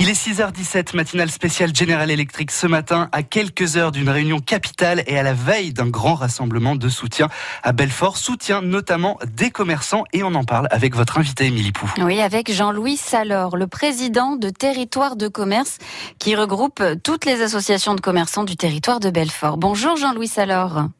[0.00, 5.02] Il est 6h17, matinale spéciale General Electric ce matin, à quelques heures d'une réunion capitale
[5.08, 7.28] et à la veille d'un grand rassemblement de soutien
[7.64, 11.92] à Belfort, soutien notamment des commerçants et on en parle avec votre invité Émilie Pou.
[11.98, 15.78] Oui, avec Jean-Louis Salor, le président de Territoire de Commerce
[16.20, 19.56] qui regroupe toutes les associations de commerçants du territoire de Belfort.
[19.56, 20.90] Bonjour Jean-Louis Salor.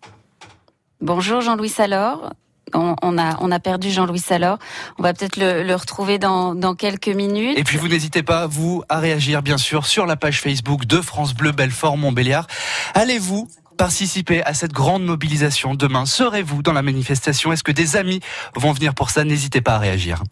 [1.00, 2.32] Bonjour Jean-Louis Salor
[2.74, 4.58] on, a, on a perdu Jean-Louis Salor.
[4.98, 7.58] On va peut-être le, retrouver dans, quelques minutes.
[7.58, 11.00] Et puis vous n'hésitez pas, vous, à réagir bien sûr sur la page Facebook de
[11.00, 12.46] France Bleu Belfort Montbéliard.
[12.94, 16.04] Allez-vous participer à cette grande mobilisation demain?
[16.04, 17.52] Serez-vous dans la manifestation?
[17.52, 18.20] Est-ce que des amis
[18.54, 19.24] vont venir pour ça?
[19.24, 20.24] N'hésitez pas à réagir.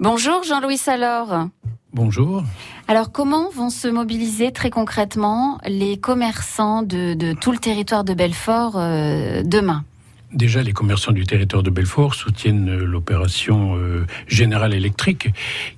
[0.00, 1.48] Bonjour Jean-Louis Salor.
[1.92, 2.42] Bonjour.
[2.88, 8.74] Alors comment vont se mobiliser très concrètement les commerçants de, tout le territoire de Belfort
[8.76, 9.84] euh, demain?
[10.32, 15.28] Déjà, les commerçants du territoire de Belfort soutiennent euh, l'opération euh, Générale Électrique,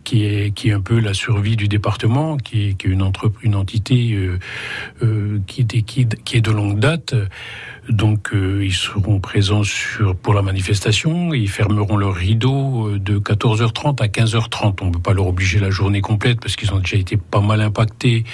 [0.04, 4.38] qui est, un peu la survie du département, qui est, une, entité
[5.02, 7.14] euh, qui, qui, est de longue date.
[7.90, 11.32] Donc, ils seront présents sur, pour la manifestation.
[11.32, 14.78] Ils fermeront leur rideau de 14h30 à 15h30.
[14.82, 17.40] On ne peut pas leur obliger la journée complète parce qu'ils ont déjà été pas
[17.40, 18.24] mal impactés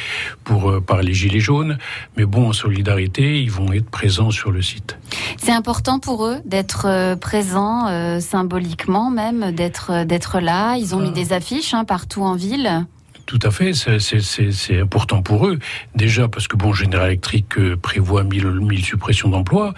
[0.87, 1.79] par les Gilets jaunes.
[2.17, 4.99] Mais bon, en solidarité, ils vont être présents sur le site.
[5.45, 10.77] C'est important pour eux d'être euh, présents euh, symboliquement même, d'être euh, d'être là.
[10.79, 12.87] Ils ont mis des affiches hein, partout en ville.
[13.27, 15.59] Tout à fait, c'est important pour eux.
[15.95, 19.75] Déjà parce que bon, General Electric prévoit 1000, 1000 suppressions d'emplois,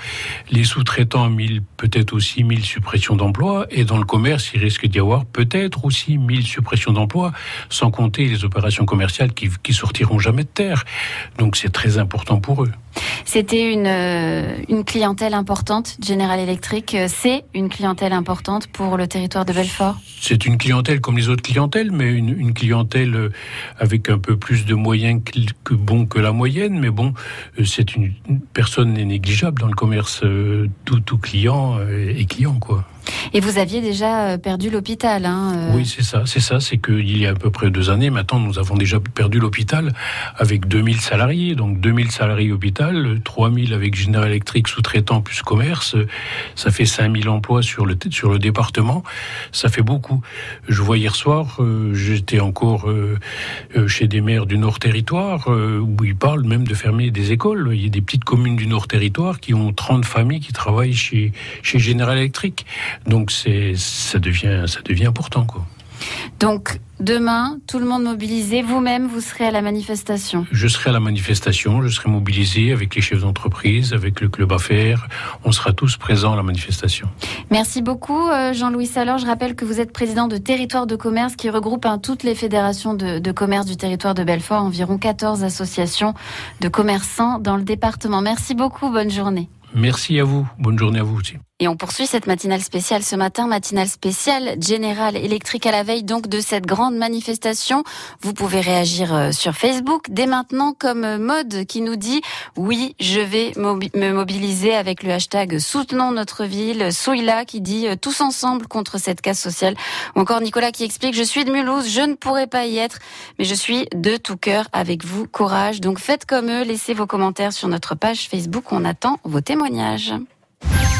[0.50, 4.98] les sous-traitants 1000, peut-être aussi 1000 suppressions d'emplois, et dans le commerce, il risque d'y
[4.98, 7.32] avoir peut-être aussi 1000 suppressions d'emplois,
[7.70, 10.84] sans compter les opérations commerciales qui, qui sortiront jamais de terre.
[11.38, 12.72] Donc c'est très important pour eux.
[13.24, 16.94] C'était une, euh, une clientèle importante, General Electric.
[16.94, 21.28] Euh, c'est une clientèle importante pour le territoire de Belfort C'est une clientèle comme les
[21.28, 23.32] autres clientèles, mais une, clientèle euh,
[23.78, 25.20] avec un peu plus de moyens
[25.64, 26.78] que, bon que la moyenne.
[26.78, 27.14] Mais bon,
[27.64, 28.12] c'est une,
[28.52, 30.22] personne négligeable dans le commerce.
[30.84, 32.84] Tout, tout client est client, quoi.
[33.32, 35.24] Et vous aviez déjà euh, perdu l'hôpital.
[35.24, 35.72] Hein, euh.
[35.74, 36.22] Oui, c'est ça.
[36.26, 36.60] C'est ça.
[36.60, 39.92] C'est qu'il y a à peu près deux années, maintenant, nous avons déjà perdu l'hôpital
[40.36, 41.54] avec 2000 salariés.
[41.54, 45.96] Donc 2000 salariés hôpital, 3000 avec General Electric sous-traitant plus commerce.
[46.54, 49.02] Ça fait 5000 emplois sur le, sur le département.
[49.52, 50.22] Ça fait beaucoup.
[50.68, 52.86] Je vois hier soir, euh, j'étais encore
[53.86, 57.70] chez des maires du Nord Territoire où ils parlent même de fermer des écoles.
[57.72, 60.94] Il y a des petites communes du Nord Territoire qui ont 30 familles qui travaillent
[60.94, 62.66] chez, chez General Electric.
[63.06, 65.66] Donc c'est ça devient ça devient important quoi.
[66.40, 70.46] Donc demain, tout le monde mobilisé, vous-même, vous serez à la manifestation?
[70.52, 74.52] Je serai à la manifestation, je serai mobilisé avec les chefs d'entreprise, avec le club
[74.52, 75.08] affaires.
[75.44, 77.08] On sera tous présents à la manifestation.
[77.50, 79.18] Merci beaucoup, euh, Jean-Louis Salor.
[79.18, 82.34] Je rappelle que vous êtes président de Territoire de commerce qui regroupe hein, toutes les
[82.34, 86.14] fédérations de, de, commerce du territoire de Belfort, environ 14 associations
[86.60, 88.20] de commerçants dans le département.
[88.20, 89.48] Merci beaucoup, bonne journée.
[89.76, 91.36] Merci à vous, bonne journée à vous aussi.
[91.58, 96.02] Et on poursuit cette matinale spéciale ce matin, matinale spéciale générale électrique à la veille
[96.02, 97.82] donc de cette grande manifestation.
[98.20, 102.20] Vous pouvez réagir euh, sur Facebook dès maintenant comme euh, mode qui nous dit
[102.58, 107.96] oui, je vais me mobiliser avec le hashtag soutenons notre ville, Souila qui dit euh,
[107.96, 109.76] tous ensemble contre cette casse sociale
[110.14, 112.98] ou encore Nicolas qui explique je suis de Mulhouse, je ne pourrais pas y être
[113.38, 115.80] mais je suis de tout cœur avec vous, courage.
[115.80, 119.65] Donc faites comme eux, laissez vos commentaires sur notre page Facebook, on attend vos témoignages.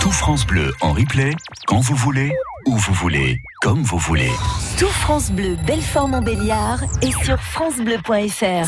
[0.00, 1.30] Tout France Bleu en replay,
[1.68, 2.32] quand vous voulez,
[2.66, 4.32] où vous voulez, comme vous voulez.
[4.76, 8.64] Tout France Bleu Belfort Montbéliard est sur francebleu.fr.